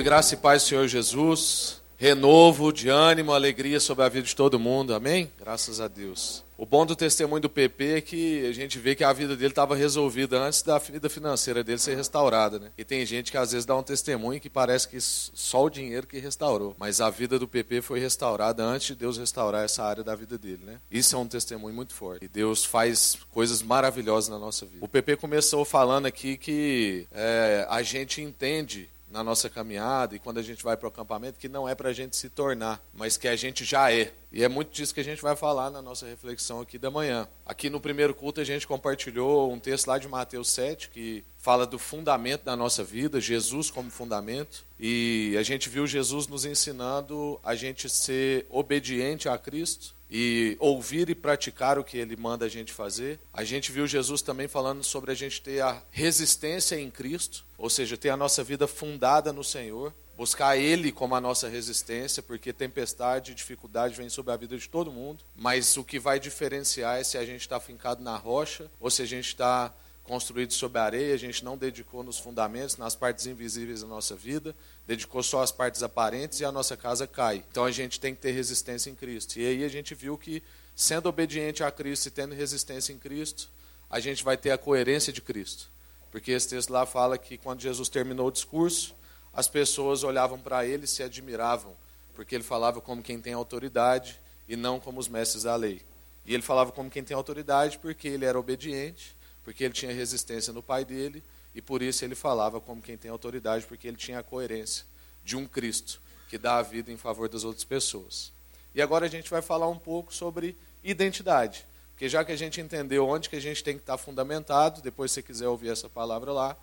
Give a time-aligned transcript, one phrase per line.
[0.00, 1.80] dia, graça e paz Senhor Jesus.
[1.96, 4.94] Renovo de ânimo, alegria sobre a vida de todo mundo.
[4.94, 5.30] Amém?
[5.38, 6.42] Graças a Deus.
[6.56, 9.50] O bom do testemunho do PP é que a gente vê que a vida dele
[9.50, 12.70] estava resolvida antes da vida financeira dele ser restaurada, né?
[12.78, 16.06] E tem gente que às vezes dá um testemunho que parece que só o dinheiro
[16.06, 20.02] que restaurou, mas a vida do PP foi restaurada antes de Deus restaurar essa área
[20.02, 20.80] da vida dele, né?
[20.90, 22.24] Isso é um testemunho muito forte.
[22.24, 24.82] E Deus faz coisas maravilhosas na nossa vida.
[24.82, 30.38] O PP começou falando aqui que é, a gente entende na nossa caminhada e quando
[30.38, 33.16] a gente vai para o acampamento, que não é para a gente se tornar, mas
[33.16, 34.12] que a gente já é.
[34.32, 37.26] E é muito disso que a gente vai falar na nossa reflexão aqui da manhã.
[37.44, 41.66] Aqui no primeiro culto a gente compartilhou um texto lá de Mateus 7 que fala
[41.66, 44.64] do fundamento da nossa vida, Jesus como fundamento.
[44.78, 51.08] E a gente viu Jesus nos ensinando a gente ser obediente a Cristo e ouvir
[51.08, 53.20] e praticar o que ele manda a gente fazer.
[53.32, 57.70] A gente viu Jesus também falando sobre a gente ter a resistência em Cristo, ou
[57.70, 62.52] seja, ter a nossa vida fundada no Senhor, buscar Ele como a nossa resistência, porque
[62.52, 66.98] tempestade e dificuldade vem sobre a vida de todo mundo, mas o que vai diferenciar
[66.98, 69.74] é se a gente está fincado na rocha ou se a gente está
[70.10, 74.16] construído sobre a areia, a gente não dedicou nos fundamentos, nas partes invisíveis da nossa
[74.16, 77.44] vida, dedicou só as partes aparentes e a nossa casa cai.
[77.48, 79.38] Então a gente tem que ter resistência em Cristo.
[79.38, 80.42] E aí a gente viu que,
[80.74, 83.48] sendo obediente a Cristo e tendo resistência em Cristo,
[83.88, 85.70] a gente vai ter a coerência de Cristo.
[86.10, 88.96] Porque esse texto lá fala que quando Jesus terminou o discurso,
[89.32, 91.72] as pessoas olhavam para ele e se admiravam,
[92.16, 95.82] porque ele falava como quem tem autoridade e não como os mestres da lei.
[96.26, 100.52] E ele falava como quem tem autoridade porque ele era obediente porque ele tinha resistência
[100.52, 101.22] no pai dele
[101.54, 104.84] e por isso ele falava como quem tem autoridade, porque ele tinha a coerência
[105.24, 108.32] de um Cristo que dá a vida em favor das outras pessoas.
[108.74, 112.60] E agora a gente vai falar um pouco sobre identidade, porque já que a gente
[112.60, 115.88] entendeu onde que a gente tem que estar fundamentado, depois se você quiser ouvir essa
[115.88, 116.56] palavra lá,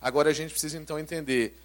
[0.00, 1.58] agora a gente precisa então entender,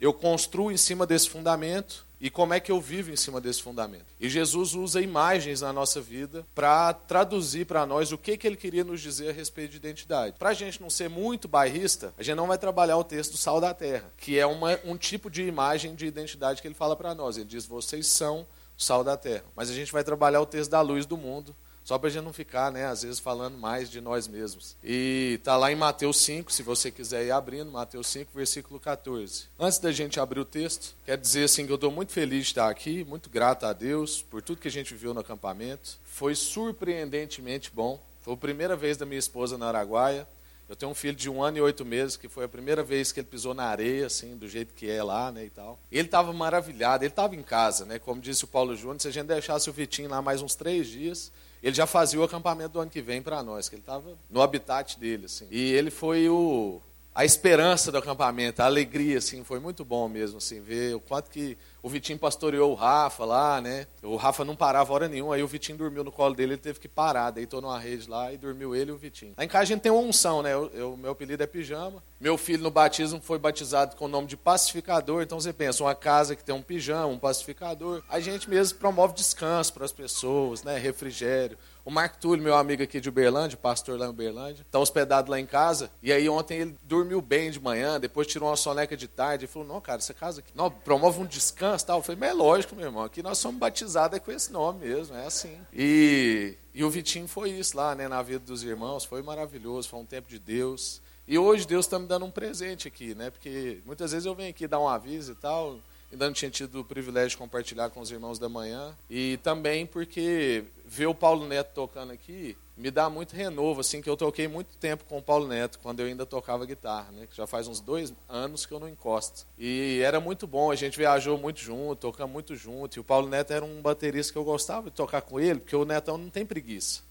[0.00, 3.62] eu construo em cima desse fundamento e como é que eu vivo em cima desse
[3.62, 4.06] fundamento.
[4.18, 8.56] E Jesus usa imagens na nossa vida para traduzir para nós o que, que ele
[8.56, 10.36] queria nos dizer a respeito de identidade.
[10.38, 13.38] Para a gente não ser muito bairrista, a gente não vai trabalhar o texto do
[13.38, 16.96] sal da terra, que é uma, um tipo de imagem de identidade que ele fala
[16.96, 17.36] para nós.
[17.36, 18.46] Ele diz: vocês são
[18.76, 19.44] sal da terra.
[19.54, 21.54] Mas a gente vai trabalhar o texto da luz do mundo,
[21.86, 24.76] só para a gente não ficar, né, às vezes, falando mais de nós mesmos.
[24.82, 29.44] E está lá em Mateus 5, se você quiser ir abrindo, Mateus 5, versículo 14.
[29.56, 32.50] Antes da gente abrir o texto, quero dizer assim que eu estou muito feliz de
[32.50, 36.00] estar aqui, muito grato a Deus por tudo que a gente viu no acampamento.
[36.02, 38.02] Foi surpreendentemente bom.
[38.20, 40.26] Foi a primeira vez da minha esposa na Araguaia.
[40.68, 43.12] Eu tenho um filho de um ano e oito meses, que foi a primeira vez
[43.12, 45.78] que ele pisou na areia, assim, do jeito que é lá, né, e tal.
[45.92, 49.12] Ele estava maravilhado, ele estava em casa, né, como disse o Paulo Júnior, se a
[49.12, 51.30] gente deixasse o Vitinho lá mais uns três dias,
[51.66, 54.40] ele já fazia o acampamento do ano que vem para nós, que ele estava no
[54.40, 55.48] habitat dele, assim.
[55.50, 56.80] E ele foi o
[57.16, 61.30] a esperança do acampamento, a alegria, assim, foi muito bom mesmo, assim, ver o quanto
[61.30, 63.86] que o Vitinho pastoreou o Rafa lá, né?
[64.02, 66.78] O Rafa não parava hora nenhuma, aí o Vitinho dormiu no colo dele, ele teve
[66.78, 69.32] que parar, deitou numa rede lá e dormiu ele e o Vitinho.
[69.34, 70.52] Lá em casa a gente tem uma unção, né?
[70.52, 72.02] Eu, meu apelido é pijama.
[72.20, 75.94] Meu filho no batismo foi batizado com o nome de pacificador, então você pensa, uma
[75.94, 80.62] casa que tem um pijama, um pacificador, a gente mesmo promove descanso para as pessoas,
[80.62, 80.76] né?
[80.76, 81.56] Refrigério.
[81.86, 85.38] O Marco Túlio, meu amigo aqui de Uberlândia, pastor lá em Uberlândia, está hospedado lá
[85.38, 85.88] em casa.
[86.02, 89.48] E aí ontem ele dormiu bem de manhã, depois tirou uma soneca de tarde e
[89.48, 92.00] falou: Não, cara, essa casa aqui não, promove um descanso tal.
[92.00, 94.84] Eu falei: Mas é lógico, meu irmão, aqui nós somos batizados é com esse nome
[94.84, 95.56] mesmo, é assim.
[95.72, 100.00] E, e o Vitinho foi isso lá, né, na vida dos irmãos, foi maravilhoso, foi
[100.00, 101.00] um tempo de Deus.
[101.28, 103.30] E hoje Deus está me dando um presente aqui, né?
[103.30, 105.78] Porque muitas vezes eu venho aqui dar um aviso e tal
[106.16, 108.96] ainda não tinha tido o privilégio de compartilhar com os irmãos da manhã.
[109.08, 114.10] E também porque ver o Paulo Neto tocando aqui me dá muito renovo, assim, que
[114.10, 117.26] eu toquei muito tempo com o Paulo Neto, quando eu ainda tocava guitarra, né?
[117.26, 119.46] Que já faz uns dois anos que eu não encosto.
[119.58, 122.96] E era muito bom, a gente viajou muito junto, tocamos muito junto.
[122.96, 125.74] E o Paulo Neto era um baterista que eu gostava de tocar com ele, porque
[125.74, 127.05] o Netão não tem preguiça.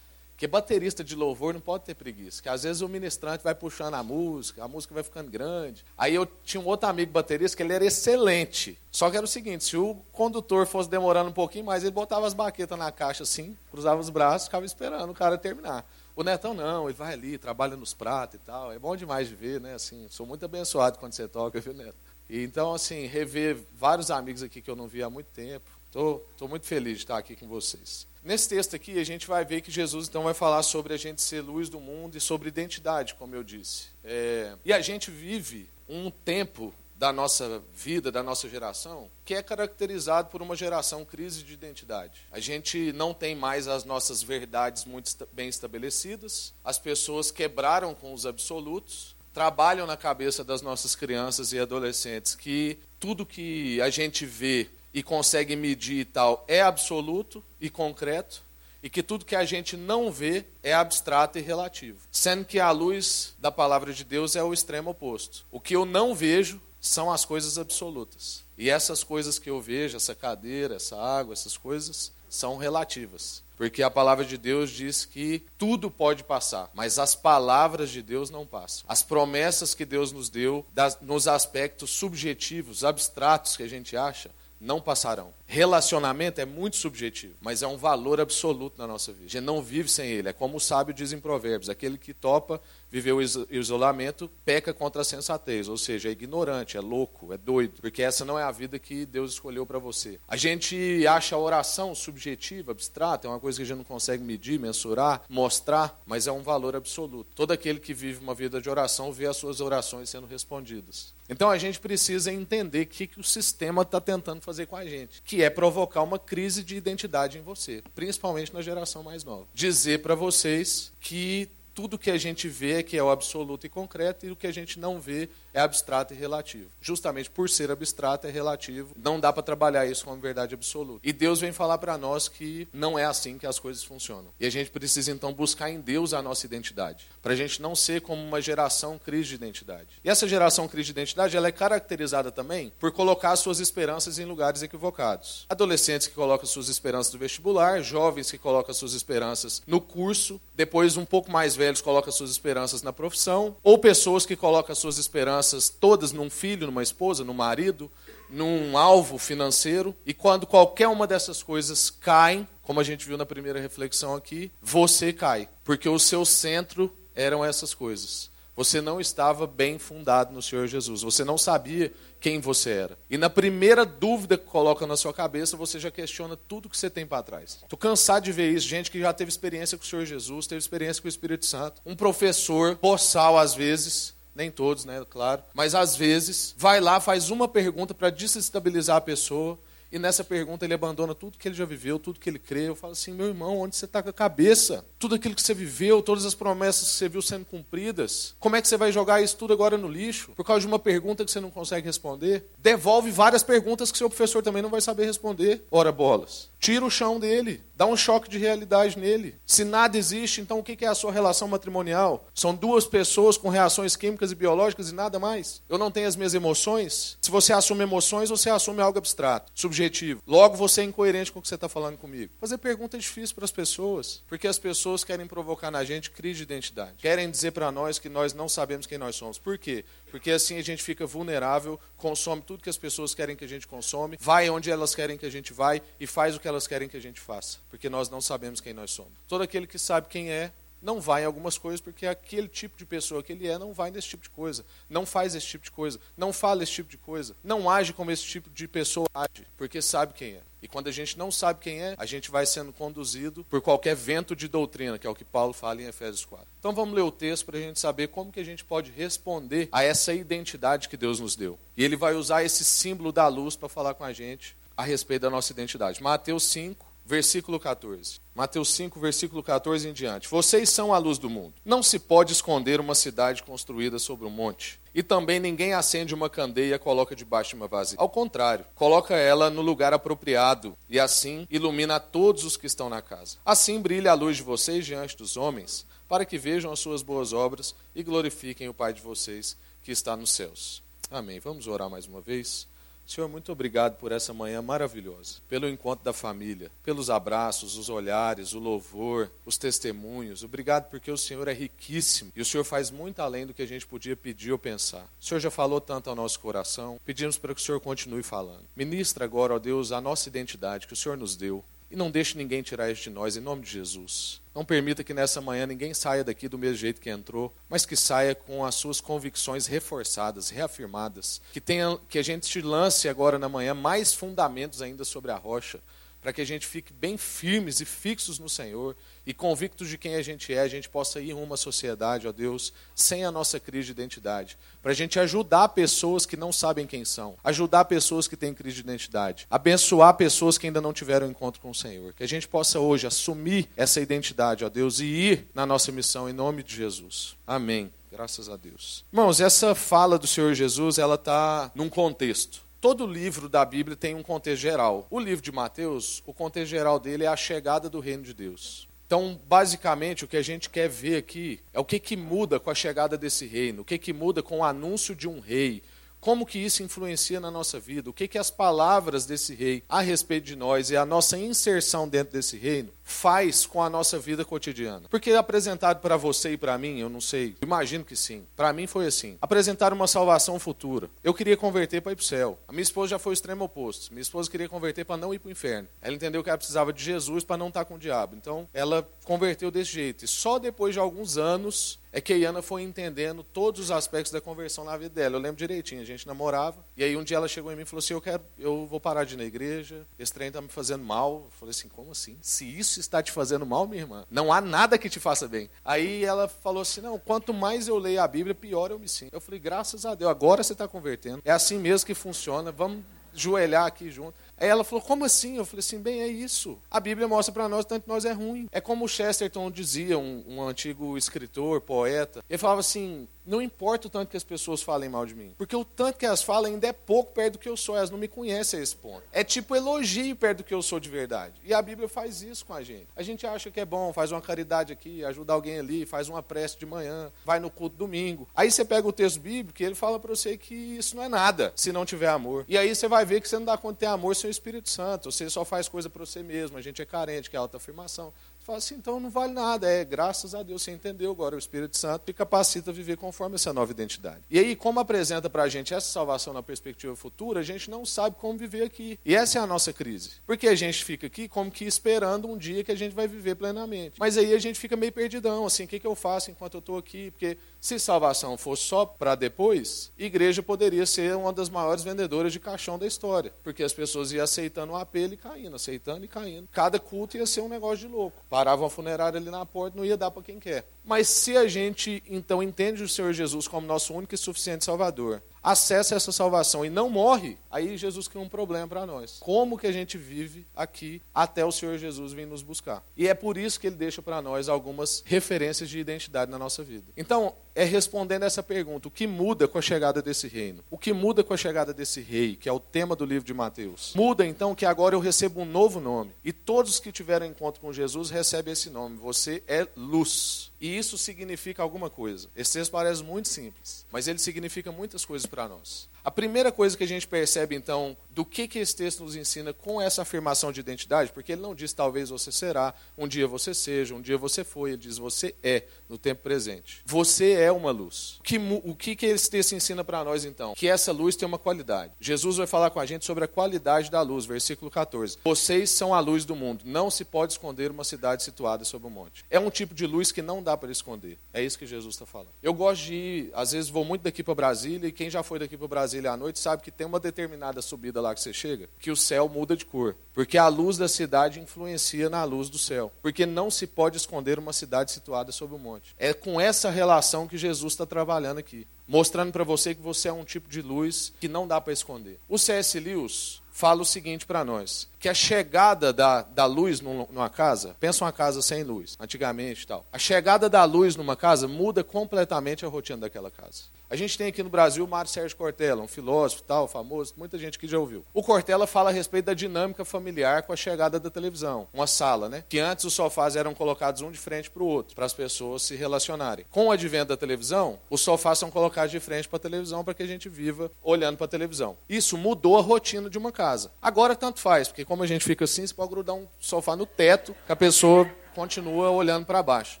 [0.36, 2.42] Porque baterista de louvor não pode ter preguiça.
[2.42, 5.82] Que às vezes o ministrante vai puxando a música, a música vai ficando grande.
[5.96, 8.78] Aí eu tinha um outro amigo baterista que ele era excelente.
[8.92, 12.26] Só que era o seguinte: se o condutor fosse demorando um pouquinho mais, ele botava
[12.26, 15.90] as baquetas na caixa assim, cruzava os braços, ficava esperando o cara terminar.
[16.14, 18.70] O Netão não, ele vai ali, trabalha nos pratos e tal.
[18.70, 19.72] É bom demais de ver, né?
[19.72, 21.96] Assim, sou muito abençoado quando você toca, viu, Neto?
[22.28, 25.64] E, então, assim, rever vários amigos aqui que eu não via há muito tempo.
[25.86, 28.06] Estou muito feliz de estar aqui com vocês.
[28.26, 31.22] Nesse texto aqui, a gente vai ver que Jesus então vai falar sobre a gente
[31.22, 33.84] ser luz do mundo e sobre identidade, como eu disse.
[34.02, 39.40] É, e a gente vive um tempo da nossa vida, da nossa geração, que é
[39.44, 42.26] caracterizado por uma geração crise de identidade.
[42.32, 48.12] A gente não tem mais as nossas verdades muito bem estabelecidas, as pessoas quebraram com
[48.12, 54.26] os absolutos, trabalham na cabeça das nossas crianças e adolescentes que tudo que a gente
[54.26, 58.42] vê e consegue medir e tal é absoluto e concreto,
[58.82, 61.98] e que tudo que a gente não vê é abstrato e relativo.
[62.10, 65.44] Sendo que a luz da palavra de Deus é o extremo oposto.
[65.50, 68.42] O que eu não vejo são as coisas absolutas.
[68.56, 73.42] E essas coisas que eu vejo, essa cadeira, essa água, essas coisas, são relativas.
[73.54, 78.30] Porque a palavra de Deus diz que tudo pode passar, mas as palavras de Deus
[78.30, 78.84] não passam.
[78.88, 80.64] As promessas que Deus nos deu,
[81.02, 85.34] nos aspectos subjetivos, abstratos que a gente acha, não passarão.
[85.46, 89.26] Relacionamento é muito subjetivo, mas é um valor absoluto na nossa vida.
[89.26, 90.28] A gente não vive sem ele.
[90.28, 92.60] É como o sábio diz em Provérbios: aquele que topa
[92.90, 97.80] viver o isolamento peca contra a sensatez, ou seja, é ignorante, é louco, é doido,
[97.80, 100.18] porque essa não é a vida que Deus escolheu para você.
[100.26, 104.22] A gente acha a oração subjetiva, abstrata, é uma coisa que a gente não consegue
[104.22, 107.30] medir, mensurar, mostrar, mas é um valor absoluto.
[107.34, 111.14] Todo aquele que vive uma vida de oração vê as suas orações sendo respondidas.
[111.28, 114.84] Então a gente precisa entender o que, que o sistema está tentando fazer com a
[114.84, 119.46] gente, que é provocar uma crise de identidade em você, principalmente na geração mais nova.
[119.52, 123.68] Dizer para vocês que tudo que a gente vê é que é o absoluto e
[123.68, 126.68] concreto e o que a gente não vê é abstrato e relativo.
[126.82, 131.00] Justamente por ser abstrato é relativo, não dá para trabalhar isso como verdade absoluta.
[131.02, 134.26] E Deus vem falar para nós que não é assim que as coisas funcionam.
[134.38, 137.74] E a gente precisa então buscar em Deus a nossa identidade, para a gente não
[137.74, 139.88] ser como uma geração crise de identidade.
[140.04, 144.26] E essa geração crise de identidade, ela é caracterizada também por colocar suas esperanças em
[144.26, 145.46] lugares equivocados.
[145.48, 150.98] Adolescentes que colocam suas esperanças no vestibular, jovens que colocam suas esperanças no curso, depois
[150.98, 155.45] um pouco mais velhos colocam suas esperanças na profissão, ou pessoas que colocam suas esperanças
[155.46, 157.90] esperanças todas num filho, numa esposa, num marido,
[158.28, 163.24] num alvo financeiro, e quando qualquer uma dessas coisas caem, como a gente viu na
[163.24, 168.34] primeira reflexão aqui, você cai, porque o seu centro eram essas coisas.
[168.56, 171.02] Você não estava bem fundado no Senhor Jesus.
[171.02, 172.98] Você não sabia quem você era.
[173.10, 176.88] E na primeira dúvida que coloca na sua cabeça, você já questiona tudo que você
[176.88, 177.58] tem para trás.
[177.62, 178.66] Estou cansado de ver isso.
[178.66, 181.82] Gente que já teve experiência com o Senhor Jesus, teve experiência com o Espírito Santo.
[181.84, 187.30] Um professor, boçal às vezes, nem todos, né, claro, mas às vezes vai lá, faz
[187.30, 189.58] uma pergunta para desestabilizar a pessoa,
[189.90, 192.68] e nessa pergunta ele abandona tudo que ele já viveu, tudo que ele crê.
[192.68, 194.84] Eu falo assim, meu irmão, onde você está com a cabeça?
[194.98, 198.62] Tudo aquilo que você viveu, todas as promessas que você viu sendo cumpridas, como é
[198.62, 200.32] que você vai jogar isso tudo agora no lixo?
[200.32, 202.46] Por causa de uma pergunta que você não consegue responder?
[202.58, 205.64] Devolve várias perguntas que seu professor também não vai saber responder.
[205.70, 206.50] Ora bolas.
[206.58, 209.36] Tira o chão dele, dá um choque de realidade nele.
[209.46, 212.26] Se nada existe, então o que é a sua relação matrimonial?
[212.34, 215.62] São duas pessoas com reações químicas e biológicas e nada mais?
[215.68, 217.18] Eu não tenho as minhas emoções?
[217.20, 220.22] Se você assume emoções, você assume algo abstrato, subjetivo.
[220.26, 222.32] Logo, você é incoerente com o que você está falando comigo.
[222.40, 226.38] Fazer pergunta é difícil para as pessoas, porque as pessoas querem provocar na gente crise
[226.38, 226.94] de identidade.
[226.98, 229.38] Querem dizer para nós que nós não sabemos quem nós somos.
[229.38, 229.84] Por quê?
[230.10, 233.66] Porque assim a gente fica vulnerável, consome tudo que as pessoas querem que a gente
[233.66, 236.88] consome, vai onde elas querem que a gente vai e faz o que elas querem
[236.88, 239.12] que a gente faça, porque nós não sabemos quem nós somos.
[239.28, 242.84] Todo aquele que sabe quem é, não vai em algumas coisas, porque aquele tipo de
[242.84, 245.70] pessoa que ele é não vai nesse tipo de coisa, não faz esse tipo de
[245.70, 249.46] coisa, não fala esse tipo de coisa, não age como esse tipo de pessoa age,
[249.56, 250.42] porque sabe quem é.
[250.62, 253.94] E quando a gente não sabe quem é, a gente vai sendo conduzido por qualquer
[253.94, 256.46] vento de doutrina, que é o que Paulo fala em Efésios 4.
[256.58, 259.68] Então vamos ler o texto para a gente saber como que a gente pode responder
[259.70, 261.58] a essa identidade que Deus nos deu.
[261.76, 265.22] E ele vai usar esse símbolo da luz para falar com a gente a respeito
[265.22, 266.02] da nossa identidade.
[266.02, 268.20] Mateus 5, versículo 14.
[268.34, 270.28] Mateus 5, versículo 14 em diante.
[270.28, 271.54] Vocês são a luz do mundo.
[271.64, 274.80] Não se pode esconder uma cidade construída sobre um monte.
[274.92, 278.00] E também ninguém acende uma candeia e coloca debaixo de uma vasilha.
[278.00, 283.00] Ao contrário, coloca ela no lugar apropriado e assim ilumina todos os que estão na
[283.00, 283.36] casa.
[283.44, 287.32] Assim brilha a luz de vocês diante dos homens, para que vejam as suas boas
[287.32, 290.82] obras e glorifiquem o Pai de vocês que está nos céus.
[291.10, 291.38] Amém.
[291.38, 292.66] Vamos orar mais uma vez.
[293.06, 298.52] Senhor, muito obrigado por essa manhã maravilhosa, pelo encontro da família, pelos abraços, os olhares,
[298.52, 300.42] o louvor, os testemunhos.
[300.42, 303.66] Obrigado porque o Senhor é riquíssimo e o Senhor faz muito além do que a
[303.66, 305.08] gente podia pedir ou pensar.
[305.20, 308.64] O Senhor já falou tanto ao nosso coração, pedimos para que o Senhor continue falando.
[308.74, 312.36] Ministra agora, ó Deus, a nossa identidade que o Senhor nos deu e não deixe
[312.36, 314.40] ninguém tirar isso de nós, em nome de Jesus.
[314.54, 317.94] Não permita que nessa manhã ninguém saia daqui do mesmo jeito que entrou, mas que
[317.94, 321.40] saia com as suas convicções reforçadas, reafirmadas.
[321.52, 325.36] Que, tenha, que a gente te lance agora na manhã mais fundamentos ainda sobre a
[325.36, 325.80] rocha,
[326.26, 330.16] para que a gente fique bem firmes e fixos no Senhor e convictos de quem
[330.16, 333.60] a gente é, a gente possa ir rumo à sociedade, ó Deus, sem a nossa
[333.60, 334.58] crise de identidade.
[334.82, 338.74] Para a gente ajudar pessoas que não sabem quem são, ajudar pessoas que têm crise
[338.74, 342.12] de identidade, abençoar pessoas que ainda não tiveram encontro com o Senhor.
[342.12, 346.28] Que a gente possa hoje assumir essa identidade, ó Deus, e ir na nossa missão
[346.28, 347.36] em nome de Jesus.
[347.46, 347.88] Amém.
[348.10, 349.04] Graças a Deus.
[349.12, 352.65] Irmãos, essa fala do Senhor Jesus, ela está num contexto.
[352.80, 355.06] Todo livro da Bíblia tem um contexto geral.
[355.10, 358.86] O livro de Mateus, o contexto geral dele é a chegada do reino de Deus.
[359.06, 362.70] Então, basicamente, o que a gente quer ver aqui é o que, que muda com
[362.70, 365.82] a chegada desse reino, o que, que muda com o anúncio de um rei,
[366.26, 370.00] como que isso influencia na nossa vida, o que, que as palavras desse rei a
[370.00, 374.44] respeito de nós e a nossa inserção dentro desse reino faz com a nossa vida
[374.44, 375.08] cotidiana.
[375.08, 378.44] Porque apresentado para você e para mim, eu não sei, imagino que sim.
[378.56, 379.38] Para mim foi assim.
[379.40, 381.08] Apresentar uma salvação futura.
[381.22, 382.58] Eu queria converter para ir para o céu.
[382.66, 384.12] A minha esposa já foi o extremo oposto.
[384.12, 385.86] Minha esposa queria converter para não ir para o inferno.
[386.02, 388.34] Ela entendeu que ela precisava de Jesus para não estar com o diabo.
[388.34, 390.24] Então, ela converteu desse jeito.
[390.24, 394.32] E só depois de alguns anos é que a Iana foi entendendo todos os aspectos
[394.32, 395.36] da conversão na vida dela.
[395.36, 397.84] Eu lembro direitinho, a gente namorava, e aí um dia ela chegou em mim e
[397.84, 400.06] falou assim: "Eu quero, eu vou parar de ir na igreja.
[400.18, 401.42] Esse trem está me fazendo mal".
[401.44, 402.38] Eu falei assim: "Como assim?
[402.40, 404.24] Se isso está te fazendo mal, minha irmã.
[404.30, 405.68] Não há nada que te faça bem.
[405.84, 409.34] Aí ela falou assim: não, quanto mais eu leio a Bíblia, pior eu me sinto.
[409.34, 411.42] Eu falei: graças a Deus, agora você está convertendo.
[411.44, 412.72] É assim mesmo que funciona.
[412.72, 413.04] Vamos
[413.34, 414.38] joelhar aqui junto.
[414.58, 415.56] Aí ela falou, como assim?
[415.56, 416.78] Eu falei assim, bem, é isso.
[416.90, 418.68] A Bíblia mostra para nós tanto nós é ruim.
[418.72, 422.42] É como o Chesterton dizia, um, um, antigo escritor, poeta.
[422.48, 425.54] Ele falava assim, não importa o tanto que as pessoas falem mal de mim.
[425.56, 427.96] Porque o tanto que elas falam ainda é pouco perto do que eu sou.
[427.96, 429.22] Elas não me conhecem a esse ponto.
[429.32, 431.54] É tipo elogio perto do que eu sou de verdade.
[431.64, 433.06] E a Bíblia faz isso com a gente.
[433.14, 436.42] A gente acha que é bom, faz uma caridade aqui, ajuda alguém ali, faz uma
[436.42, 438.48] prece de manhã, vai no culto domingo.
[438.54, 441.28] Aí você pega o texto bíblico e ele fala para você que isso não é
[441.28, 442.64] nada se não tiver amor.
[442.68, 444.50] E aí você vai ver que você não dá conta de ter amor sem o
[444.50, 445.30] Espírito Santo.
[445.30, 446.76] Você só faz coisa para você mesmo.
[446.76, 448.32] A gente é carente, que é autoafirmação.
[448.66, 449.88] Fala assim, então não vale nada.
[449.88, 451.54] É, graças a Deus, você entendeu agora.
[451.54, 454.40] O Espírito Santo te capacita a viver conforme essa nova identidade.
[454.50, 458.04] E aí, como apresenta para a gente essa salvação na perspectiva futura, a gente não
[458.04, 459.20] sabe como viver aqui.
[459.24, 460.30] E essa é a nossa crise.
[460.44, 463.54] Porque a gente fica aqui como que esperando um dia que a gente vai viver
[463.54, 464.18] plenamente.
[464.18, 466.80] Mas aí a gente fica meio perdidão, assim, o que, que eu faço enquanto eu
[466.80, 467.30] estou aqui?
[467.30, 467.56] Porque
[467.86, 472.98] se salvação fosse só para depois, igreja poderia ser uma das maiores vendedoras de caixão
[472.98, 473.52] da história.
[473.62, 476.68] Porque as pessoas iam aceitando o apelo e caindo, aceitando e caindo.
[476.72, 478.42] Cada culto ia ser um negócio de louco.
[478.50, 480.84] Parava uma funerária ali na porta, não ia dar para quem quer.
[481.04, 485.40] Mas se a gente então entende o Senhor Jesus como nosso único e suficiente Salvador,
[485.66, 489.38] acessa essa salvação e não morre, aí Jesus cria um problema para nós.
[489.40, 493.04] Como que a gente vive aqui até o Senhor Jesus vir nos buscar?
[493.16, 496.84] E é por isso que ele deixa para nós algumas referências de identidade na nossa
[496.84, 497.06] vida.
[497.16, 500.84] Então, é respondendo essa pergunta: o que muda com a chegada desse reino?
[500.88, 503.52] O que muda com a chegada desse rei, que é o tema do livro de
[503.52, 504.12] Mateus?
[504.14, 506.30] Muda então que agora eu recebo um novo nome.
[506.44, 509.16] E todos que tiveram encontro com Jesus recebem esse nome.
[509.18, 510.70] Você é luz.
[510.80, 512.50] E isso significa alguma coisa.
[512.54, 516.08] Esse texto parece muito simples, mas ele significa muitas coisas para nós.
[516.26, 519.72] A primeira coisa que a gente percebe, então, do que, que esse texto nos ensina
[519.72, 523.72] com essa afirmação de identidade, porque ele não diz talvez você será, um dia você
[523.72, 527.00] seja, um dia você foi, ele diz você é no tempo presente.
[527.06, 528.38] Você é uma luz.
[528.40, 530.74] O que, o que, que esse texto ensina para nós, então?
[530.74, 532.12] Que essa luz tem uma qualidade.
[532.18, 535.38] Jesus vai falar com a gente sobre a qualidade da luz, versículo 14.
[535.44, 536.82] Vocês são a luz do mundo.
[536.84, 539.44] Não se pode esconder uma cidade situada sobre um monte.
[539.48, 541.38] É um tipo de luz que não dá para esconder.
[541.54, 542.50] É isso que Jesus está falando.
[542.60, 545.60] Eu gosto de ir, às vezes vou muito daqui para Brasília, e quem já foi
[545.60, 548.52] daqui para Brasília, Brasília à noite sabe que tem uma determinada subida lá que você
[548.52, 550.16] chega, que o céu muda de cor.
[550.32, 553.12] Porque a luz da cidade influencia na luz do céu.
[553.20, 556.14] Porque não se pode esconder uma cidade situada sobre o um monte.
[556.18, 558.86] É com essa relação que Jesus está trabalhando aqui.
[559.06, 562.40] Mostrando para você que você é um tipo de luz que não dá para esconder.
[562.48, 562.98] O C.S.
[562.98, 568.24] Lewis fala o seguinte para nós: que a chegada da, da luz numa casa, pensa
[568.24, 570.06] uma casa sem luz, antigamente e tal.
[570.12, 573.96] A chegada da luz numa casa muda completamente a rotina daquela casa.
[574.08, 577.58] A gente tem aqui no Brasil o Mário Sérgio Cortella, um filósofo tal, famoso, muita
[577.58, 578.24] gente que já ouviu.
[578.32, 581.88] O Cortella fala a respeito da dinâmica familiar com a chegada da televisão.
[581.92, 582.62] Uma sala, né?
[582.68, 585.82] Que antes os sofás eram colocados um de frente para o outro, para as pessoas
[585.82, 586.64] se relacionarem.
[586.70, 590.14] Com o advento da televisão, os sofás são colocados de frente para a televisão para
[590.14, 591.96] que a gente viva olhando para a televisão.
[592.08, 593.90] Isso mudou a rotina de uma casa.
[594.00, 597.06] Agora tanto faz, porque como a gente fica assim, você pode grudar um sofá no
[597.06, 600.00] teto, que a pessoa continua olhando para baixo.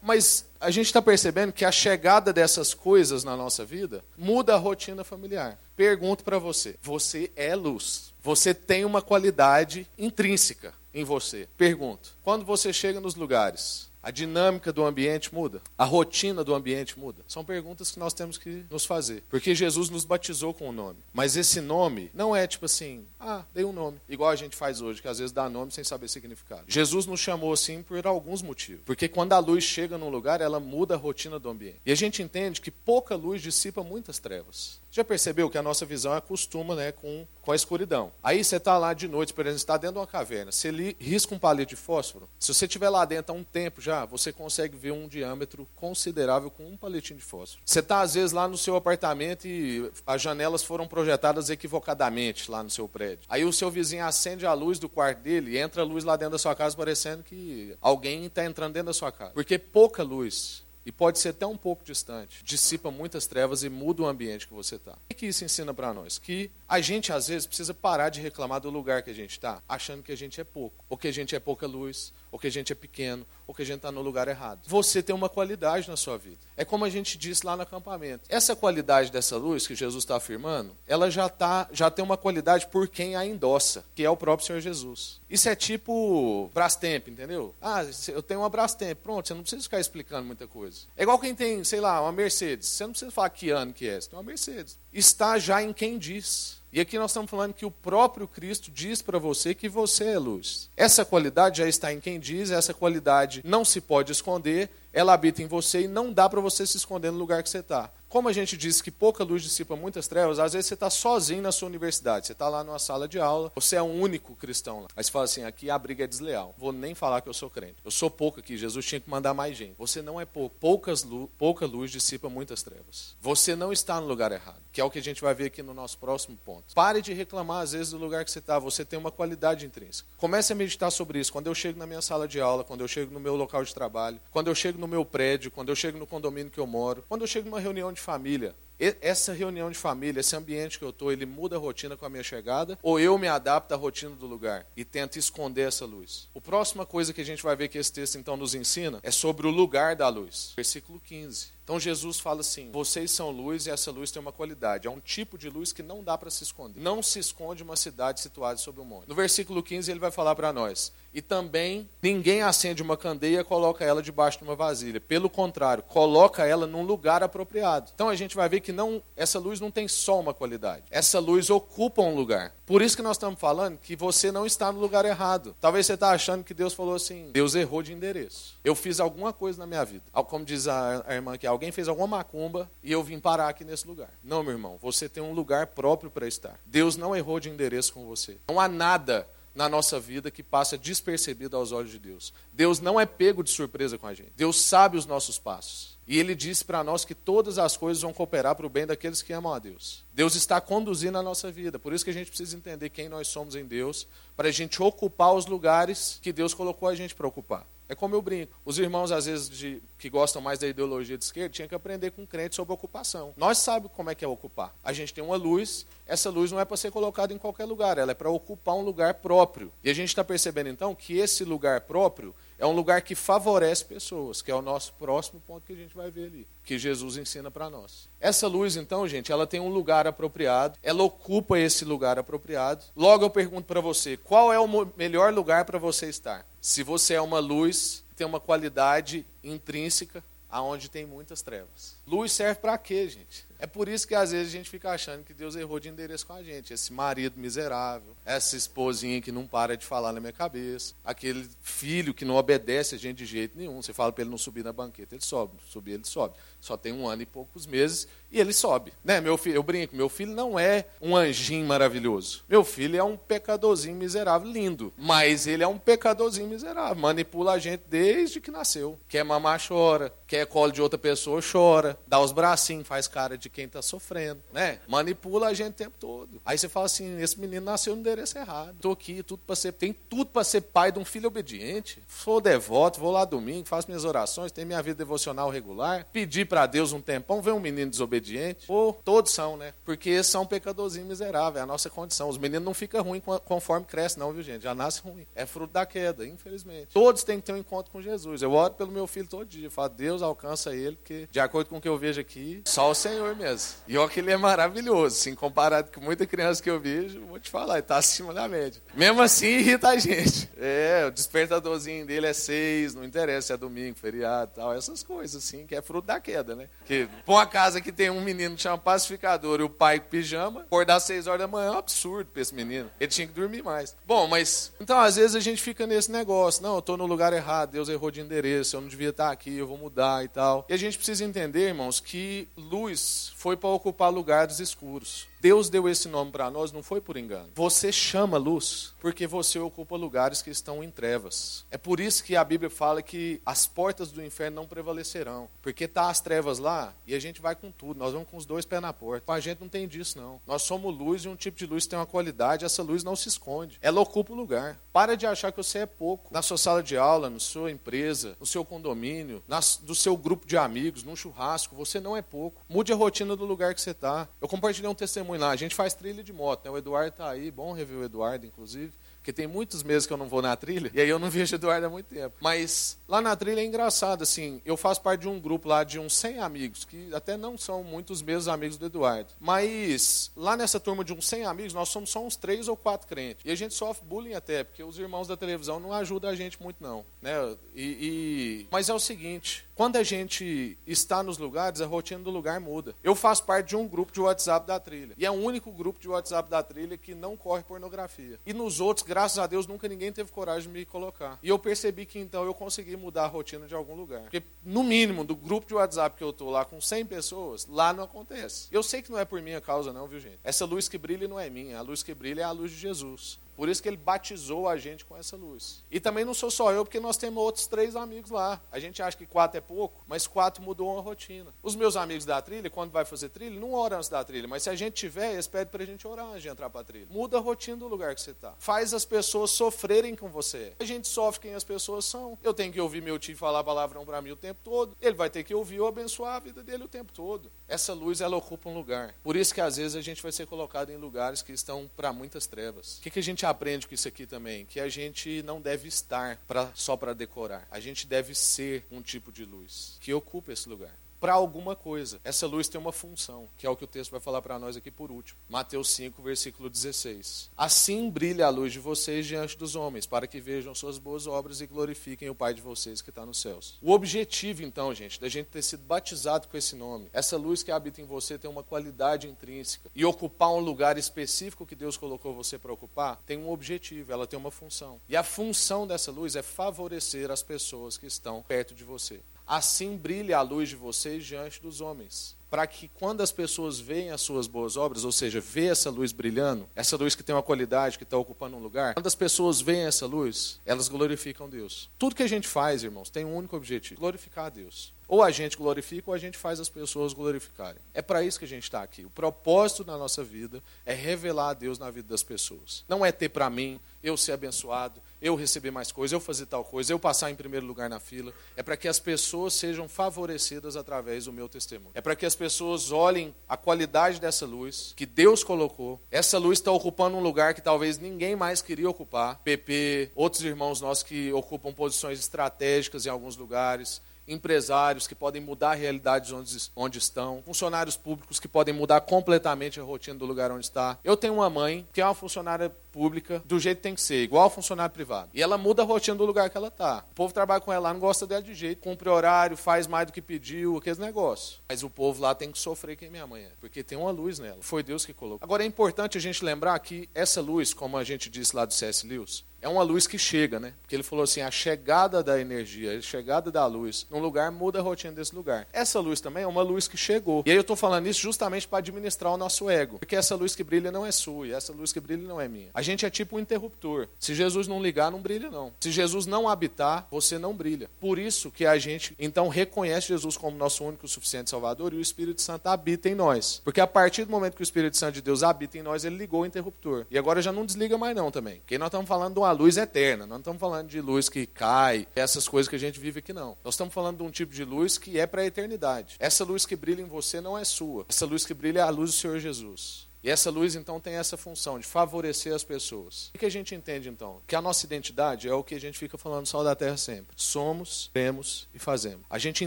[0.00, 4.58] Mas a gente está percebendo que a chegada dessas coisas na nossa vida muda a
[4.58, 5.58] rotina familiar.
[5.76, 8.14] Pergunto para você: você é luz?
[8.22, 11.48] Você tem uma qualidade intrínseca em você?
[11.56, 15.62] Pergunto: quando você chega nos lugares, A dinâmica do ambiente muda?
[15.78, 17.22] A rotina do ambiente muda?
[17.26, 19.22] São perguntas que nós temos que nos fazer.
[19.30, 20.98] Porque Jesus nos batizou com o um nome.
[21.10, 23.98] Mas esse nome não é tipo assim, ah, dei um nome.
[24.08, 26.64] Igual a gente faz hoje, que às vezes dá nome sem saber significado.
[26.68, 28.82] Jesus nos chamou assim por alguns motivos.
[28.84, 31.80] Porque quando a luz chega num lugar, ela muda a rotina do ambiente.
[31.86, 34.78] E a gente entende que pouca luz dissipa muitas trevas.
[34.90, 38.12] Já percebeu que a nossa visão acostuma né, com, com a escuridão?
[38.22, 40.96] Aí você está lá de noite, por exemplo, está dentro de uma caverna, você li,
[41.00, 42.28] risca um palito de fósforo.
[42.38, 46.48] Se você estiver lá dentro há um tempo já, você consegue ver um diâmetro considerável
[46.48, 47.60] com um palitinho de fósforo.
[47.64, 52.62] Você está, às vezes, lá no seu apartamento e as janelas foram projetadas equivocadamente lá
[52.62, 53.13] no seu prédio.
[53.28, 56.16] Aí o seu vizinho acende a luz do quarto dele e entra a luz lá
[56.16, 59.32] dentro da sua casa, parecendo que alguém está entrando dentro da sua casa.
[59.32, 64.02] Porque pouca luz e pode ser até um pouco distante, dissipa muitas trevas e muda
[64.02, 64.92] o ambiente que você está.
[65.10, 66.18] O que isso ensina para nós?
[66.18, 69.62] Que a gente, às vezes, precisa parar de reclamar do lugar que a gente está,
[69.68, 72.48] achando que a gente é pouco, ou que a gente é pouca luz, ou que
[72.48, 74.62] a gente é pequeno, ou que a gente está no lugar errado.
[74.66, 76.38] Você tem uma qualidade na sua vida.
[76.56, 78.24] É como a gente disse lá no acampamento.
[78.28, 82.66] Essa qualidade dessa luz que Jesus está afirmando, ela já, tá, já tem uma qualidade
[82.66, 85.20] por quem a endossa, que é o próprio Senhor Jesus.
[85.30, 87.54] Isso é tipo Brastemp, entendeu?
[87.62, 88.98] Ah, eu tenho uma Brastemp.
[89.00, 90.88] Pronto, você não precisa ficar explicando muita coisa.
[90.96, 92.68] É igual quem tem, sei lá, uma Mercedes.
[92.68, 94.00] Você não precisa falar que ano que é.
[94.00, 94.76] Você tem uma Mercedes.
[94.92, 96.63] Está já em quem diz.
[96.74, 100.18] E aqui nós estamos falando que o próprio Cristo diz para você que você é
[100.18, 100.68] luz.
[100.76, 105.40] Essa qualidade já está em quem diz, essa qualidade não se pode esconder, ela habita
[105.40, 107.92] em você e não dá para você se esconder no lugar que você está.
[108.14, 111.42] Como a gente disse que pouca luz dissipa muitas trevas, às vezes você está sozinho
[111.42, 114.82] na sua universidade, você está lá numa sala de aula, você é o único cristão
[114.82, 114.88] lá.
[114.94, 116.54] Aí você fala assim: aqui a briga é desleal.
[116.56, 117.74] Vou nem falar que eu sou crente.
[117.84, 119.74] Eu sou pouco aqui, Jesus tinha que mandar mais gente.
[119.78, 120.54] Você não é pouco.
[120.60, 123.16] Poucas luz, pouca luz dissipa muitas trevas.
[123.20, 125.60] Você não está no lugar errado, que é o que a gente vai ver aqui
[125.60, 126.72] no nosso próximo ponto.
[126.72, 128.60] Pare de reclamar, às vezes, do lugar que você está.
[128.60, 130.08] Você tem uma qualidade intrínseca.
[130.16, 131.32] Comece a meditar sobre isso.
[131.32, 133.74] Quando eu chego na minha sala de aula, quando eu chego no meu local de
[133.74, 137.04] trabalho, quando eu chego no meu prédio, quando eu chego no condomínio que eu moro,
[137.08, 138.54] quando eu chego numa reunião de família,
[139.00, 142.08] essa reunião de família, esse ambiente que eu estou, ele muda a rotina com a
[142.10, 142.78] minha chegada?
[142.82, 146.28] Ou eu me adapto à rotina do lugar e tento esconder essa luz?
[146.34, 149.10] A próxima coisa que a gente vai ver que esse texto então nos ensina é
[149.10, 150.52] sobre o lugar da luz.
[150.56, 151.54] Versículo 15.
[151.64, 154.86] Então Jesus fala assim: vocês são luz e essa luz tem uma qualidade.
[154.86, 156.80] É um tipo de luz que não dá para se esconder.
[156.80, 159.08] Não se esconde uma cidade situada sobre um monte.
[159.08, 163.44] No versículo 15 ele vai falar para nós: e também ninguém acende uma candeia e
[163.44, 165.00] coloca ela debaixo de uma vasilha.
[165.00, 167.92] Pelo contrário, coloca ela num lugar apropriado.
[167.94, 170.82] Então a gente vai ver que não, essa luz não tem só uma qualidade.
[170.90, 172.52] Essa luz ocupa um lugar.
[172.66, 175.54] Por isso que nós estamos falando que você não está no lugar errado.
[175.60, 178.58] Talvez você está achando que Deus falou assim: Deus errou de endereço.
[178.64, 180.02] Eu fiz alguma coisa na minha vida.
[180.12, 183.64] Como diz a, a irmã aqui, alguém fez alguma macumba e eu vim parar aqui
[183.64, 184.12] nesse lugar.
[184.22, 186.60] Não, meu irmão, você tem um lugar próprio para estar.
[186.66, 188.38] Deus não errou de endereço com você.
[188.48, 192.34] Não há nada na nossa vida que passa despercebido aos olhos de Deus.
[192.52, 194.32] Deus não é pego de surpresa com a gente.
[194.36, 195.94] Deus sabe os nossos passos.
[196.06, 199.22] E ele disse para nós que todas as coisas vão cooperar para o bem daqueles
[199.22, 200.04] que amam a Deus.
[200.12, 201.78] Deus está conduzindo a nossa vida.
[201.78, 204.82] Por isso que a gente precisa entender quem nós somos em Deus, para a gente
[204.82, 207.66] ocupar os lugares que Deus colocou a gente para ocupar.
[207.88, 208.58] É como eu brinco.
[208.64, 212.10] Os irmãos, às vezes, de, que gostam mais da ideologia de esquerda, tinham que aprender
[212.10, 213.34] com crente sobre ocupação.
[213.36, 214.74] Nós sabemos como é que é ocupar.
[214.82, 217.98] A gente tem uma luz, essa luz não é para ser colocada em qualquer lugar,
[217.98, 219.72] ela é para ocupar um lugar próprio.
[219.82, 223.84] E a gente está percebendo, então, que esse lugar próprio é um lugar que favorece
[223.84, 227.16] pessoas, que é o nosso próximo ponto que a gente vai ver ali, que Jesus
[227.16, 228.08] ensina para nós.
[228.20, 232.84] Essa luz, então, gente, ela tem um lugar apropriado, ela ocupa esse lugar apropriado.
[232.96, 236.46] Logo eu pergunto para você, qual é o melhor lugar para você estar?
[236.60, 241.96] Se você é uma luz, tem uma qualidade intrínseca, aonde tem muitas trevas.
[242.06, 243.44] Luz serve para quê, gente?
[243.64, 246.26] É por isso que às vezes a gente fica achando que Deus errou de endereço
[246.26, 246.74] com a gente.
[246.74, 252.12] Esse marido miserável, essa esposinha que não para de falar na minha cabeça, aquele filho
[252.12, 253.80] que não obedece a gente de jeito nenhum.
[253.80, 255.54] Você fala para ele não subir na banqueta, ele sobe.
[255.66, 256.34] Subir, ele sobe.
[256.60, 258.92] Só tem um ano e poucos meses e ele sobe.
[259.02, 259.18] Né?
[259.20, 262.44] Meu filho, eu brinco, meu filho não é um anjinho maravilhoso.
[262.46, 264.92] Meu filho é um pecadorzinho miserável, lindo.
[264.94, 266.96] Mas ele é um pecadorzinho miserável.
[266.96, 268.98] Manipula a gente desde que nasceu.
[269.08, 270.12] Quer mamar, chora.
[270.26, 271.98] Quer colo de outra pessoa, chora.
[272.06, 274.80] Dá os bracinhos, faz cara de quem está sofrendo, né?
[274.88, 276.42] Manipula a gente o tempo todo.
[276.44, 278.74] Aí você fala assim, esse menino nasceu no endereço errado.
[278.74, 282.02] Estou aqui, tudo para ser, tem tudo para ser pai de um filho obediente.
[282.08, 286.06] Sou devoto, vou lá domingo, faço minhas orações, tenho minha vida devocional regular.
[286.12, 289.72] Pedi para Deus um tempão, vê um menino desobediente, ou todos são, né?
[289.84, 292.28] Porque são pecadorzinhos miseráveis, é a nossa condição.
[292.28, 294.62] Os meninos não ficam ruins conforme cresce, não, viu, gente?
[294.62, 295.26] Já nasce ruim.
[295.34, 296.88] É fruto da queda, infelizmente.
[296.92, 298.42] Todos têm que ter um encontro com Jesus.
[298.42, 299.70] Eu oro pelo meu filho todo dia.
[299.70, 302.94] Falo, Deus alcança ele, porque, de acordo com o que eu vejo aqui, só o
[302.94, 303.74] Senhor mesmo.
[303.86, 307.38] E olha que ele é maravilhoso, assim, comparado com muita criança que eu vejo, vou
[307.38, 308.80] te falar, ele está acima da média.
[308.94, 310.48] Mesmo assim, irrita a gente.
[310.56, 315.44] É, o despertadorzinho dele é seis, não interessa se é domingo, feriado tal, essas coisas,
[315.44, 316.68] assim, que é fruto da queda, né?
[316.84, 320.08] Que, pra uma casa que tem um menino que chama pacificador e o pai com
[320.08, 322.90] pijama, acordar seis horas da manhã é um absurdo pra esse menino.
[323.00, 323.96] Ele tinha que dormir mais.
[324.06, 327.32] Bom, mas, então, às vezes a gente fica nesse negócio, não, eu tô no lugar
[327.32, 330.64] errado, Deus errou de endereço, eu não devia estar aqui, eu vou mudar e tal.
[330.68, 335.26] E a gente precisa entender, irmãos, que luz foi para ocupar lugares escuros.
[335.44, 337.50] Deus deu esse nome para nós não foi por engano.
[337.54, 341.66] Você chama luz porque você ocupa lugares que estão em trevas.
[341.70, 345.86] É por isso que a Bíblia fala que as portas do inferno não prevalecerão, porque
[345.86, 347.98] tá as trevas lá e a gente vai com tudo.
[347.98, 349.26] Nós vamos com os dois pés na porta.
[349.26, 350.40] Com a gente não tem disso não.
[350.46, 352.64] Nós somos luz e um tipo de luz tem uma qualidade.
[352.64, 353.76] Essa luz não se esconde.
[353.82, 354.80] Ela ocupa o lugar.
[354.94, 356.32] Para de achar que você é pouco.
[356.32, 360.46] Na sua sala de aula, na sua empresa, no seu condomínio, na, do seu grupo
[360.46, 362.62] de amigos, num churrasco, você não é pouco.
[362.66, 364.26] Mude a rotina do lugar que você está.
[364.40, 365.50] Eu compartilhei um testemunho lá.
[365.50, 366.64] A gente faz trilha de moto.
[366.64, 366.70] Né?
[366.70, 368.92] O Eduardo está aí, bom rever o Eduardo, inclusive.
[369.24, 371.54] Porque tem muitos meses que eu não vou na trilha, e aí eu não vejo
[371.54, 372.36] o Eduardo há muito tempo.
[372.42, 375.98] Mas lá na trilha é engraçado, assim, eu faço parte de um grupo lá de
[375.98, 379.32] uns 100 amigos, que até não são muitos mesmos amigos do Eduardo.
[379.40, 383.08] Mas lá nessa turma de uns 100 amigos, nós somos só uns três ou quatro
[383.08, 383.42] crentes.
[383.46, 386.62] E a gente sofre bullying até, porque os irmãos da televisão não ajudam a gente
[386.62, 387.02] muito, não.
[387.22, 387.32] Né?
[387.74, 388.66] E, e...
[388.70, 392.94] Mas é o seguinte, quando a gente está nos lugares, a rotina do lugar muda.
[393.02, 395.14] Eu faço parte de um grupo de WhatsApp da trilha.
[395.18, 398.38] E é o único grupo de WhatsApp da trilha que não corre pornografia.
[398.46, 401.38] E nos outros, graças a Deus, nunca ninguém teve coragem de me colocar.
[401.42, 404.22] E eu percebi que então eu consegui mudar a rotina de algum lugar.
[404.22, 407.92] Porque, no mínimo, do grupo de WhatsApp que eu estou lá com 100 pessoas, lá
[407.92, 408.68] não acontece.
[408.70, 410.38] Eu sei que não é por minha causa, não, viu, gente?
[410.44, 411.78] Essa luz que brilha não é minha.
[411.78, 413.38] A luz que brilha é a luz de Jesus.
[413.56, 415.84] Por isso que ele batizou a gente com essa luz.
[415.90, 418.60] E também não sou só eu, porque nós temos outros três amigos lá.
[418.70, 421.52] A gente acha que quatro é pouco, mas quatro mudou uma rotina.
[421.62, 424.62] Os meus amigos da trilha, quando vai fazer trilha, não oram antes da trilha, mas
[424.62, 426.84] se a gente tiver, eles pedem para a gente orar antes de entrar para a
[426.84, 427.06] trilha.
[427.10, 428.54] Muda a rotina do lugar que você está.
[428.58, 430.74] Faz as pessoas sofrerem com você.
[430.78, 432.38] A gente sofre quem as pessoas são.
[432.42, 434.96] Eu tenho que ouvir meu tio falar palavrão para mim o tempo todo.
[435.00, 437.50] Ele vai ter que ouvir eu abençoar a vida dele o tempo todo.
[437.66, 439.14] Essa luz, ela ocupa um lugar.
[439.22, 442.12] Por isso que às vezes a gente vai ser colocado em lugares que estão para
[442.12, 442.98] muitas trevas.
[442.98, 444.24] O que, que a gente aprende com isso aqui?
[444.26, 447.66] também, que a gente não deve estar pra, só para decorar.
[447.70, 450.92] A gente deve ser um tipo de luz que ocupa esse lugar
[451.24, 452.20] para alguma coisa.
[452.22, 454.76] Essa luz tem uma função, que é o que o texto vai falar para nós
[454.76, 455.40] aqui por último.
[455.48, 457.48] Mateus 5, versículo 16.
[457.56, 461.62] Assim brilha a luz de vocês diante dos homens, para que vejam suas boas obras
[461.62, 463.78] e glorifiquem o Pai de vocês que está nos céus.
[463.80, 467.72] O objetivo, então, gente, da gente ter sido batizado com esse nome, essa luz que
[467.72, 469.90] habita em você tem uma qualidade intrínseca.
[469.94, 474.26] E ocupar um lugar específico que Deus colocou você para ocupar, tem um objetivo, ela
[474.26, 475.00] tem uma função.
[475.08, 479.22] E a função dessa luz é favorecer as pessoas que estão perto de você.
[479.46, 484.10] Assim brilhe a luz de vocês diante dos homens, para que quando as pessoas veem
[484.10, 487.42] as suas boas obras, ou seja, vê essa luz brilhando, essa luz que tem uma
[487.42, 491.90] qualidade, que está ocupando um lugar, quando as pessoas veem essa luz, elas glorificam Deus.
[491.98, 494.93] Tudo que a gente faz, irmãos, tem um único objetivo: glorificar a Deus.
[495.08, 497.80] Ou a gente glorifica ou a gente faz as pessoas glorificarem.
[497.92, 499.04] É para isso que a gente está aqui.
[499.04, 502.84] O propósito da nossa vida é revelar a Deus na vida das pessoas.
[502.88, 506.62] Não é ter para mim, eu ser abençoado, eu receber mais coisas, eu fazer tal
[506.62, 508.32] coisa, eu passar em primeiro lugar na fila.
[508.54, 511.92] É para que as pessoas sejam favorecidas através do meu testemunho.
[511.94, 516.00] É para que as pessoas olhem a qualidade dessa luz que Deus colocou.
[516.10, 519.38] Essa luz está ocupando um lugar que talvez ninguém mais queria ocupar.
[519.38, 525.72] PP, outros irmãos nossos que ocupam posições estratégicas em alguns lugares empresários que podem mudar
[525.72, 530.50] a realidade onde, onde estão, funcionários públicos que podem mudar completamente a rotina do lugar
[530.50, 530.98] onde está.
[531.04, 534.22] Eu tenho uma mãe que é uma funcionária pública do jeito que tem que ser,
[534.22, 535.30] igual ao funcionário privado.
[535.34, 537.04] E ela muda a rotina do lugar que ela está.
[537.10, 540.12] O povo trabalha com ela não gosta dela de jeito, cumpre horário, faz mais do
[540.12, 541.60] que pediu, aqueles negócios.
[541.68, 544.38] Mas o povo lá tem que sofrer quem minha mãe é, porque tem uma luz
[544.38, 544.58] nela.
[544.60, 545.44] Foi Deus que colocou.
[545.44, 548.72] Agora é importante a gente lembrar que essa luz, como a gente disse lá do
[548.72, 549.06] C.S.
[549.06, 550.74] Lewis, é uma luz que chega, né?
[550.82, 554.78] Porque ele falou assim: a chegada da energia, a chegada da luz num lugar muda
[554.78, 555.66] a rotina desse lugar.
[555.72, 557.42] Essa luz também é uma luz que chegou.
[557.46, 559.98] E aí eu estou falando isso justamente para administrar o nosso ego.
[559.98, 562.46] Porque essa luz que brilha não é sua, e essa luz que brilha não é
[562.46, 562.68] minha.
[562.74, 564.06] A gente é tipo um interruptor.
[564.20, 565.72] Se Jesus não ligar, não brilha não.
[565.80, 567.88] Se Jesus não habitar, você não brilha.
[567.98, 572.02] Por isso que a gente então reconhece Jesus como nosso único suficiente Salvador e o
[572.02, 573.62] Espírito Santo habita em nós.
[573.64, 576.18] Porque a partir do momento que o Espírito Santo de Deus habita em nós, ele
[576.18, 577.06] ligou o interruptor.
[577.10, 578.56] E agora já não desliga mais não também.
[578.58, 582.06] Porque nós estamos falando de uma luz eterna, não estamos falando de luz que cai,
[582.14, 583.56] essas coisas que a gente vive aqui não.
[583.64, 586.16] Nós estamos falando de um tipo de luz que é para a eternidade.
[586.18, 588.04] Essa luz que brilha em você não é sua.
[588.08, 590.06] Essa luz que brilha é a luz do Senhor Jesus.
[590.24, 593.30] E essa luz, então, tem essa função de favorecer as pessoas.
[593.34, 594.40] O que a gente entende, então?
[594.46, 597.34] Que a nossa identidade é o que a gente fica falando só da terra sempre.
[597.36, 599.26] Somos, temos e fazemos.
[599.28, 599.66] A gente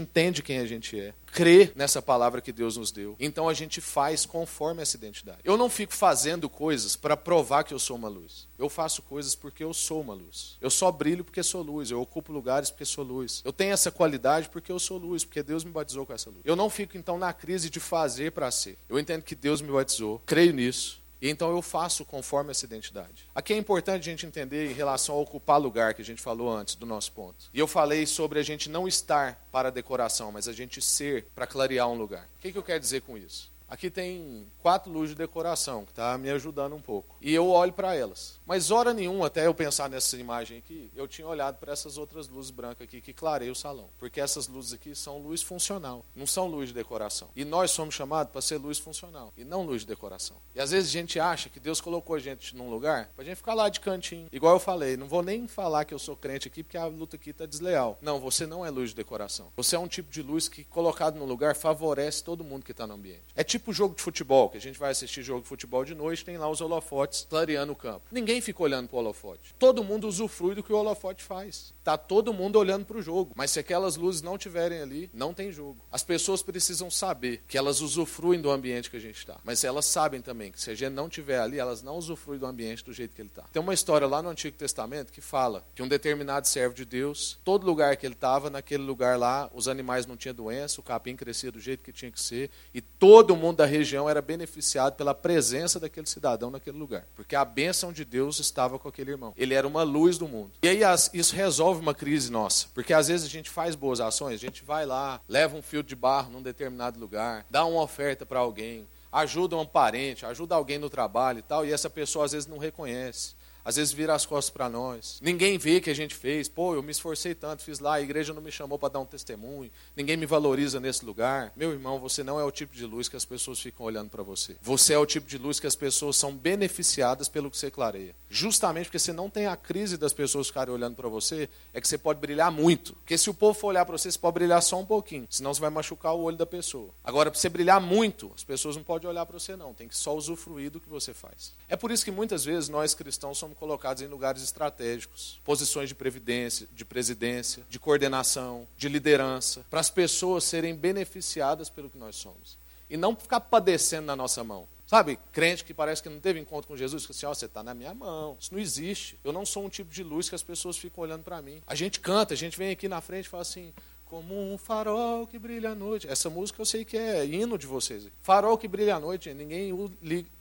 [0.00, 3.16] entende quem a gente é crê nessa palavra que Deus nos deu.
[3.18, 5.38] Então a gente faz conforme essa identidade.
[5.44, 8.48] Eu não fico fazendo coisas para provar que eu sou uma luz.
[8.58, 10.56] Eu faço coisas porque eu sou uma luz.
[10.60, 11.90] Eu só brilho porque sou luz.
[11.90, 13.42] Eu ocupo lugares porque sou luz.
[13.44, 16.42] Eu tenho essa qualidade porque eu sou luz, porque Deus me batizou com essa luz.
[16.44, 18.78] Eu não fico então na crise de fazer para ser.
[18.88, 20.97] Eu entendo que Deus me batizou, creio nisso.
[21.20, 23.28] E então eu faço conforme essa identidade.
[23.34, 26.50] Aqui é importante a gente entender em relação a ocupar lugar, que a gente falou
[26.50, 27.50] antes do nosso ponto.
[27.52, 31.26] E eu falei sobre a gente não estar para a decoração, mas a gente ser
[31.34, 32.28] para clarear um lugar.
[32.36, 33.50] O que, que eu quero dizer com isso?
[33.68, 37.16] Aqui tem quatro luzes de decoração, que está me ajudando um pouco.
[37.20, 38.40] E eu olho para elas.
[38.46, 42.28] Mas hora nenhuma, até eu pensar nessa imagem aqui, eu tinha olhado para essas outras
[42.28, 43.90] luzes brancas aqui que clareiam o salão.
[43.98, 47.28] Porque essas luzes aqui são luz funcional, não são luz de decoração.
[47.36, 50.38] E nós somos chamados para ser luz funcional, e não luz de decoração.
[50.54, 53.26] E às vezes a gente acha que Deus colocou a gente num lugar para a
[53.26, 54.28] gente ficar lá de cantinho.
[54.32, 57.16] Igual eu falei, não vou nem falar que eu sou crente aqui, porque a luta
[57.16, 57.98] aqui está desleal.
[58.00, 59.52] Não, você não é luz de decoração.
[59.56, 62.86] Você é um tipo de luz que, colocado no lugar, favorece todo mundo que está
[62.86, 63.24] no ambiente.
[63.36, 65.94] É tipo tipo jogo de futebol, que a gente vai assistir jogo de futebol de
[65.94, 68.06] noite, tem lá os holofotes clareando o campo.
[68.10, 69.54] Ninguém fica olhando para o holofote.
[69.58, 71.74] Todo mundo usufrui do que o holofote faz.
[71.82, 73.32] Tá todo mundo olhando para o jogo.
[73.34, 75.78] Mas se aquelas luzes não tiverem ali, não tem jogo.
[75.90, 79.38] As pessoas precisam saber que elas usufruem do ambiente que a gente está.
[79.42, 82.46] Mas elas sabem também que se a gente não tiver ali, elas não usufruem do
[82.46, 83.44] ambiente do jeito que ele está.
[83.52, 87.38] Tem uma história lá no Antigo Testamento que fala que um determinado servo de Deus,
[87.42, 91.16] todo lugar que ele estava, naquele lugar lá, os animais não tinham doença, o capim
[91.16, 95.14] crescia do jeito que tinha que ser, e todo mundo da região era beneficiado pela
[95.14, 97.06] presença daquele cidadão naquele lugar.
[97.14, 99.32] Porque a bênção de Deus estava com aquele irmão.
[99.36, 100.52] Ele era uma luz do mundo.
[100.62, 100.80] E aí
[101.12, 102.68] isso resolve uma crise nossa.
[102.74, 105.82] Porque às vezes a gente faz boas ações, a gente vai lá, leva um fio
[105.82, 110.78] de barro num determinado lugar, dá uma oferta para alguém, ajuda um parente, ajuda alguém
[110.78, 113.37] no trabalho e tal, e essa pessoa às vezes não reconhece
[113.68, 115.18] às vezes vira as costas para nós.
[115.20, 116.48] Ninguém vê que a gente fez.
[116.48, 119.04] Pô, eu me esforcei tanto, fiz lá, a igreja não me chamou para dar um
[119.04, 119.70] testemunho.
[119.94, 121.52] Ninguém me valoriza nesse lugar.
[121.54, 124.22] Meu irmão, você não é o tipo de luz que as pessoas ficam olhando para
[124.22, 124.56] você.
[124.62, 128.14] Você é o tipo de luz que as pessoas são beneficiadas pelo que você clareia.
[128.30, 131.86] Justamente porque você não tem a crise das pessoas ficarem olhando para você, é que
[131.86, 132.94] você pode brilhar muito.
[132.94, 135.26] Porque se o povo for olhar para você, você pode brilhar só um pouquinho.
[135.28, 136.88] Senão você vai machucar o olho da pessoa.
[137.04, 139.74] Agora, para você brilhar muito, as pessoas não podem olhar para você, não.
[139.74, 141.52] Tem que só usufruir do que você faz.
[141.68, 145.94] É por isso que muitas vezes nós cristãos somos colocados em lugares estratégicos, posições de
[145.94, 152.16] previdência, de presidência, de coordenação, de liderança, para as pessoas serem beneficiadas pelo que nós
[152.16, 152.56] somos
[152.90, 154.66] e não ficar padecendo na nossa mão.
[154.86, 157.62] Sabe, crente que parece que não teve encontro com Jesus, que assim, ó, você está
[157.62, 158.38] na minha mão.
[158.40, 159.20] Isso não existe.
[159.22, 161.62] Eu não sou um tipo de luz que as pessoas ficam olhando para mim.
[161.66, 163.74] A gente canta, a gente vem aqui na frente e fala assim,
[164.08, 166.08] como um farol que brilha à noite.
[166.08, 168.08] Essa música eu sei que é hino de vocês.
[168.22, 169.72] Farol que brilha à noite, ninguém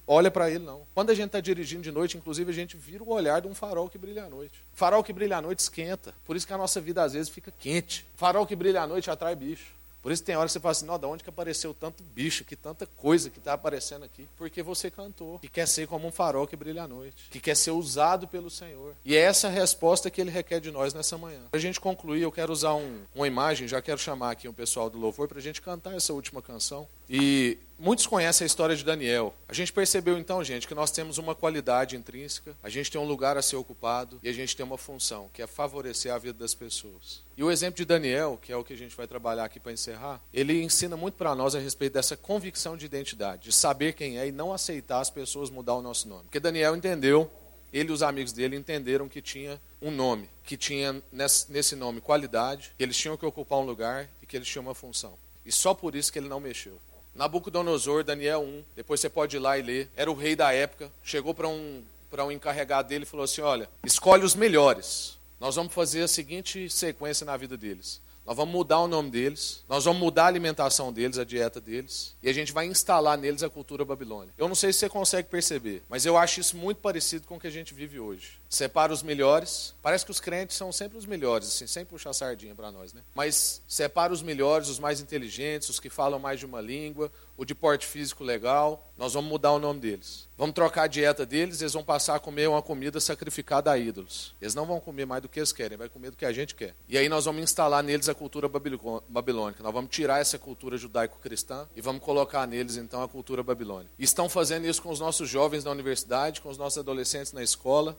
[0.07, 0.81] olha para ele, não.
[0.93, 3.53] Quando a gente está dirigindo de noite, inclusive, a gente vira o olhar de um
[3.53, 4.63] farol que brilha à noite.
[4.73, 6.15] Farol que brilha à noite esquenta.
[6.25, 8.05] Por isso que a nossa vida às vezes fica quente.
[8.15, 9.76] Farol que brilha à noite atrai bicho.
[10.07, 12.55] Por isso tem hora que você fala assim, da onde que apareceu tanto bicho aqui,
[12.55, 14.25] tanta coisa que está aparecendo aqui?
[14.37, 17.57] Porque você cantou, que quer ser como um farol que brilha à noite, que quer
[17.57, 18.95] ser usado pelo Senhor.
[19.03, 21.41] E é essa a resposta que ele requer de nós nessa manhã.
[21.51, 24.53] Para a gente concluir, eu quero usar um, uma imagem, já quero chamar aqui o
[24.53, 26.87] pessoal do louvor para a gente cantar essa última canção.
[27.09, 29.33] E muitos conhecem a história de Daniel.
[29.47, 33.05] A gente percebeu então, gente, que nós temos uma qualidade intrínseca, a gente tem um
[33.05, 36.37] lugar a ser ocupado e a gente tem uma função, que é favorecer a vida
[36.37, 37.21] das pessoas.
[37.35, 39.71] E o exemplo de Daniel, que é o que a gente vai trabalhar aqui para
[39.71, 44.17] encerrar, ele ensina muito para nós a respeito dessa convicção de identidade, de saber quem
[44.17, 46.23] é e não aceitar as pessoas mudar o nosso nome.
[46.23, 47.29] Porque Daniel entendeu,
[47.71, 52.73] ele e os amigos dele entenderam que tinha um nome, que tinha nesse nome qualidade,
[52.77, 55.17] que eles tinham que ocupar um lugar e que eles tinham uma função.
[55.45, 56.79] E só por isso que ele não mexeu.
[57.17, 60.91] Nabucodonosor, Daniel 1, depois você pode ir lá e ler, era o rei da época,
[61.03, 61.83] chegou para um,
[62.19, 65.17] um encarregado dele e falou assim: Olha, escolhe os melhores.
[65.39, 68.01] Nós vamos fazer a seguinte sequência na vida deles.
[68.23, 72.13] Nós vamos mudar o nome deles, nós vamos mudar a alimentação deles, a dieta deles,
[72.21, 74.33] e a gente vai instalar neles a cultura babilônica.
[74.37, 77.39] Eu não sei se você consegue perceber, mas eu acho isso muito parecido com o
[77.39, 78.37] que a gente vive hoje.
[78.49, 79.73] Separa os melhores.
[79.81, 83.01] Parece que os crentes são sempre os melhores, assim, sem puxar sardinha para nós, né?
[83.13, 87.45] Mas separa os melhores, os mais inteligentes, os que falam mais de uma língua, o
[87.45, 88.91] de porte físico legal.
[88.97, 90.27] Nós vamos mudar o nome deles.
[90.37, 94.35] Vamos trocar a dieta deles, eles vão passar a comer uma comida sacrificada a ídolos.
[94.41, 96.55] Eles não vão comer mais do que eles querem, vai comer do que a gente
[96.55, 96.75] quer.
[96.87, 99.63] E aí nós vamos instalar neles a cultura babilônica.
[99.63, 103.91] Nós vamos tirar essa cultura judaico-cristã e vamos colocar neles então a cultura babilônica.
[103.97, 107.43] E estão fazendo isso com os nossos jovens na universidade, com os nossos adolescentes na
[107.43, 107.97] escola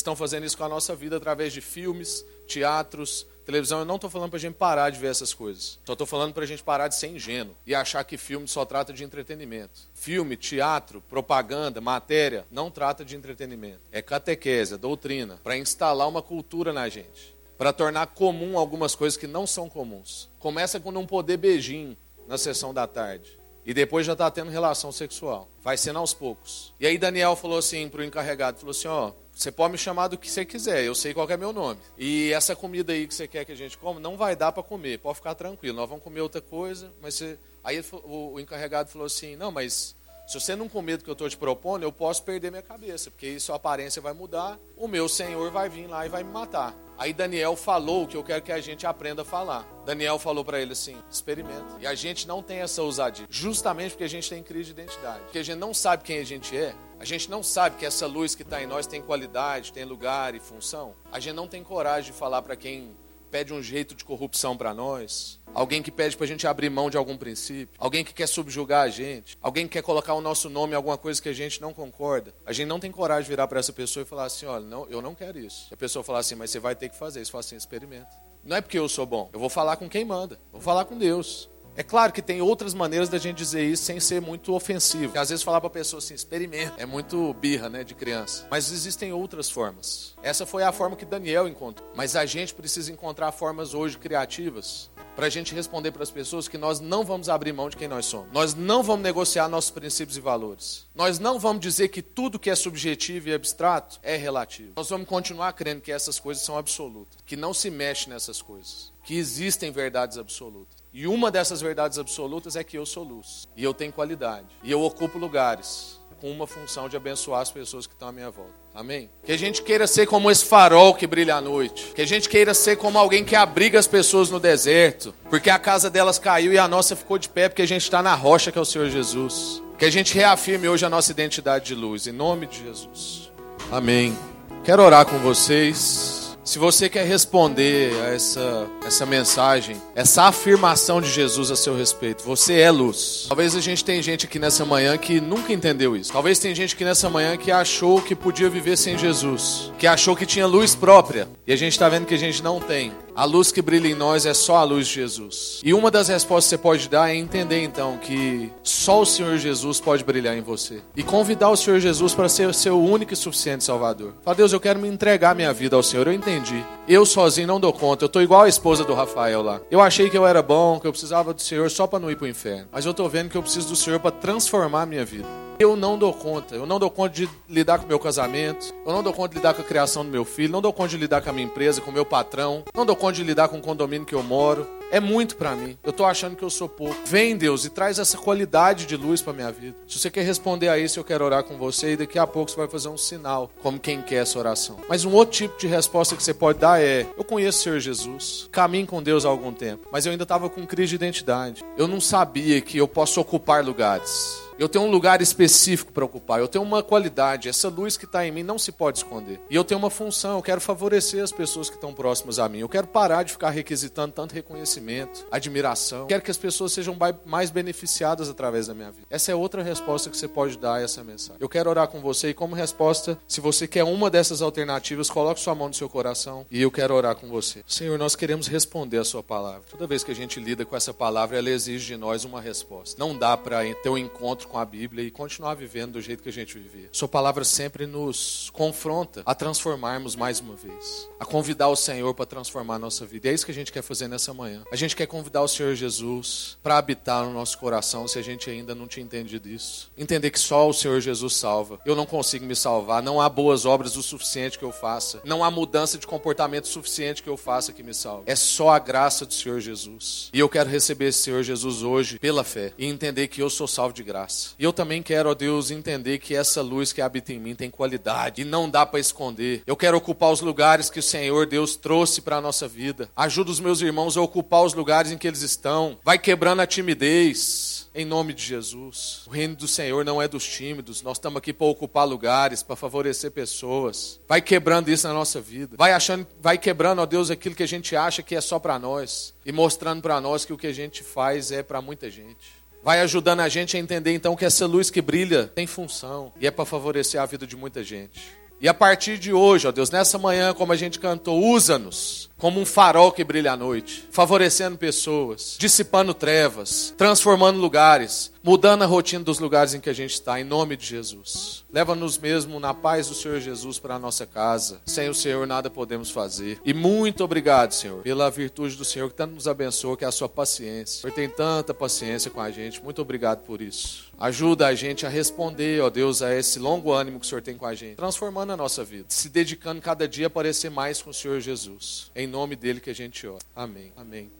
[0.00, 3.80] estão fazendo isso com a nossa vida através de filmes, teatros, televisão.
[3.80, 5.78] Eu não estou falando para a gente parar de ver essas coisas.
[5.84, 8.64] Só estou falando para a gente parar de ser ingênuo e achar que filme só
[8.64, 9.80] trata de entretenimento.
[9.94, 13.80] Filme, teatro, propaganda, matéria, não trata de entretenimento.
[13.90, 17.36] É catequese, é doutrina, para instalar uma cultura na gente.
[17.58, 20.28] Para tornar comum algumas coisas que não são comuns.
[20.38, 23.38] Começa com não poder beijinho na sessão da tarde.
[23.64, 25.48] E depois já está tendo relação sexual.
[25.62, 26.74] Vai sendo aos poucos.
[26.80, 30.08] E aí Daniel falou assim para o encarregado, falou assim, ó, você pode me chamar
[30.08, 31.80] do que você quiser, eu sei qual é meu nome.
[31.96, 34.62] E essa comida aí que você quer que a gente coma, não vai dar para
[34.62, 37.38] comer, pode ficar tranquilo, nós vamos comer outra coisa, mas você...
[37.64, 39.94] Aí o, o encarregado falou assim, não, mas
[40.32, 43.10] se você não comer do que eu estou te propondo, eu posso perder minha cabeça,
[43.10, 46.32] porque isso a aparência vai mudar, o meu senhor vai vir lá e vai me
[46.32, 46.74] matar.
[46.96, 49.66] Aí Daniel falou o que eu quero que a gente aprenda a falar.
[49.84, 51.76] Daniel falou para ele assim: experimenta.
[51.80, 55.20] E a gente não tem essa ousadia, justamente porque a gente tem crise de identidade.
[55.24, 58.06] Porque a gente não sabe quem a gente é, a gente não sabe que essa
[58.06, 60.94] luz que está em nós tem qualidade, tem lugar e função.
[61.10, 62.96] A gente não tem coragem de falar para quem
[63.32, 66.90] pede um jeito de corrupção para nós, alguém que pede para a gente abrir mão
[66.90, 70.50] de algum princípio, alguém que quer subjugar a gente, alguém que quer colocar o nosso
[70.50, 72.34] nome em alguma coisa que a gente não concorda.
[72.44, 74.86] A gente não tem coragem de virar para essa pessoa e falar assim: olha, não,
[74.90, 75.68] eu não quero isso.
[75.70, 77.22] E a pessoa falar assim, mas você vai ter que fazer.
[77.22, 78.10] Isso fala assim: experimenta.
[78.44, 80.98] Não é porque eu sou bom, eu vou falar com quem manda, vou falar com
[80.98, 81.48] Deus.
[81.74, 85.04] É claro que tem outras maneiras da gente dizer isso sem ser muito ofensivo.
[85.04, 88.46] Porque às vezes falar para a pessoa assim, experimenta, é muito birra, né, de criança.
[88.50, 90.14] Mas existem outras formas.
[90.22, 91.90] Essa foi a forma que Daniel encontrou.
[91.94, 96.48] Mas a gente precisa encontrar formas hoje criativas para a gente responder para as pessoas
[96.48, 98.32] que nós não vamos abrir mão de quem nós somos.
[98.32, 100.86] Nós não vamos negociar nossos princípios e valores.
[100.94, 104.72] Nós não vamos dizer que tudo que é subjetivo e abstrato é relativo.
[104.76, 108.92] Nós vamos continuar crendo que essas coisas são absolutas, que não se mexe nessas coisas,
[109.04, 110.81] que existem verdades absolutas.
[110.92, 114.70] E uma dessas verdades absolutas é que eu sou luz, e eu tenho qualidade, e
[114.70, 118.52] eu ocupo lugares com uma função de abençoar as pessoas que estão à minha volta.
[118.72, 119.10] Amém?
[119.24, 121.92] Que a gente queira ser como esse farol que brilha à noite.
[121.96, 125.12] Que a gente queira ser como alguém que abriga as pessoas no deserto.
[125.28, 128.00] Porque a casa delas caiu e a nossa ficou de pé porque a gente está
[128.00, 129.60] na rocha que é o Senhor Jesus.
[129.76, 132.06] Que a gente reafirme hoje a nossa identidade de luz.
[132.06, 133.32] Em nome de Jesus.
[133.70, 134.16] Amém.
[134.62, 136.21] Quero orar com vocês.
[136.44, 142.24] Se você quer responder a essa, essa mensagem, essa afirmação de Jesus a seu respeito,
[142.24, 143.26] você é luz.
[143.28, 146.12] Talvez a gente tenha gente aqui nessa manhã que nunca entendeu isso.
[146.12, 150.16] Talvez tenha gente aqui nessa manhã que achou que podia viver sem Jesus, que achou
[150.16, 152.92] que tinha luz própria, e a gente está vendo que a gente não tem.
[153.14, 155.60] A luz que brilha em nós é só a luz de Jesus.
[155.62, 159.36] E uma das respostas que você pode dar é entender então que só o Senhor
[159.36, 160.80] Jesus pode brilhar em você.
[160.96, 164.14] E convidar o Senhor Jesus para ser o seu único e suficiente Salvador.
[164.24, 166.06] Fala, Deus, eu quero me entregar minha vida ao Senhor.
[166.06, 166.64] Eu entendi.
[166.88, 168.04] Eu sozinho não dou conta.
[168.04, 169.60] Eu estou igual a esposa do Rafael lá.
[169.70, 172.16] Eu achei que eu era bom, que eu precisava do Senhor só para não ir
[172.16, 172.66] para o inferno.
[172.72, 175.28] Mas eu estou vendo que eu preciso do Senhor para transformar a minha vida.
[175.60, 176.56] Eu não dou conta.
[176.56, 178.74] Eu não dou conta de lidar com o meu casamento.
[178.84, 180.52] Eu não dou conta de lidar com a criação do meu filho.
[180.52, 182.64] Não dou conta de lidar com a minha empresa, com o meu patrão.
[182.74, 184.66] Não dou conta de lidar com o condomínio que eu moro.
[184.92, 185.78] É muito para mim.
[185.82, 186.94] Eu tô achando que eu sou pouco.
[187.06, 189.74] Vem, Deus, e traz essa qualidade de luz para minha vida.
[189.88, 192.50] Se você quer responder a isso, eu quero orar com você e daqui a pouco
[192.50, 194.76] você vai fazer um sinal, como quem quer essa oração.
[194.90, 197.80] Mas um outro tipo de resposta que você pode dar é: eu conheço o Senhor
[197.80, 201.64] Jesus, caminho com Deus há algum tempo, mas eu ainda estava com crise de identidade.
[201.78, 204.41] Eu não sabia que eu posso ocupar lugares.
[204.58, 206.40] Eu tenho um lugar específico para ocupar.
[206.40, 207.48] Eu tenho uma qualidade.
[207.48, 209.40] Essa luz que está em mim não se pode esconder.
[209.50, 210.36] E eu tenho uma função.
[210.36, 212.58] Eu quero favorecer as pessoas que estão próximas a mim.
[212.58, 216.00] Eu quero parar de ficar requisitando tanto reconhecimento, admiração.
[216.00, 219.06] Eu quero que as pessoas sejam mais beneficiadas através da minha vida.
[219.10, 221.36] Essa é outra resposta que você pode dar a essa mensagem.
[221.40, 225.40] Eu quero orar com você e, como resposta, se você quer uma dessas alternativas, coloque
[225.40, 227.62] sua mão no seu coração e eu quero orar com você.
[227.66, 229.62] Senhor, nós queremos responder a sua palavra.
[229.70, 232.96] Toda vez que a gente lida com essa palavra, ela exige de nós uma resposta.
[232.98, 233.98] Não dá para ter um
[234.42, 236.88] encontro com a Bíblia e continuar vivendo do jeito que a gente vivia.
[236.92, 242.26] Sua palavra sempre nos confronta a transformarmos mais uma vez, a convidar o Senhor para
[242.26, 243.28] transformar a nossa vida.
[243.28, 244.62] E é isso que a gente quer fazer nessa manhã.
[244.72, 248.50] A gente quer convidar o Senhor Jesus para habitar no nosso coração, se a gente
[248.50, 249.90] ainda não tinha entendido isso.
[249.96, 251.80] Entender que só o Senhor Jesus salva.
[251.84, 255.44] Eu não consigo me salvar, não há boas obras o suficiente que eu faça, não
[255.44, 258.24] há mudança de comportamento suficiente que eu faça que me salve.
[258.26, 260.30] É só a graça do Senhor Jesus.
[260.32, 263.66] E eu quero receber esse Senhor Jesus hoje pela fé e entender que eu sou
[263.66, 264.31] salvo de graça.
[264.32, 264.54] Graça.
[264.58, 267.70] E eu também quero, ó Deus, entender que essa luz que habita em mim tem
[267.70, 269.62] qualidade e não dá para esconder.
[269.66, 273.08] Eu quero ocupar os lugares que o Senhor Deus trouxe para a nossa vida.
[273.14, 275.98] Ajuda os meus irmãos a ocupar os lugares em que eles estão.
[276.02, 279.22] Vai quebrando a timidez em nome de Jesus.
[279.26, 281.02] O reino do Senhor não é dos tímidos.
[281.02, 284.20] Nós estamos aqui para ocupar lugares, para favorecer pessoas.
[284.26, 285.76] Vai quebrando isso na nossa vida.
[285.76, 288.78] Vai achando, vai quebrando, ó Deus, aquilo que a gente acha que é só para
[288.78, 292.61] nós e mostrando para nós que o que a gente faz é para muita gente.
[292.82, 296.46] Vai ajudando a gente a entender então que essa luz que brilha tem função e
[296.48, 298.20] é para favorecer a vida de muita gente.
[298.60, 302.58] E a partir de hoje, ó Deus, nessa manhã, como a gente cantou, usa-nos como
[302.58, 309.22] um farol que brilha à noite, favorecendo pessoas, dissipando trevas, transformando lugares, mudando a rotina
[309.22, 311.64] dos lugares em que a gente está, em nome de Jesus.
[311.72, 314.80] Leva-nos mesmo na paz do Senhor Jesus para a nossa casa.
[314.84, 316.60] Sem o Senhor nada podemos fazer.
[316.64, 320.12] E muito obrigado, Senhor, pela virtude do Senhor que tanto nos abençoa, que é a
[320.12, 320.98] sua paciência.
[320.98, 322.82] O Senhor tem tanta paciência com a gente.
[322.82, 324.10] Muito obrigado por isso.
[324.18, 327.56] Ajuda a gente a responder, ó Deus, a esse longo ânimo que o Senhor tem
[327.56, 331.10] com a gente, transformando a nossa vida, se dedicando cada dia a parecer mais com
[331.10, 332.10] o Senhor Jesus.
[332.14, 333.44] Em nome dele que a gente ora.
[333.54, 333.92] Amém.
[333.94, 334.30] Amém.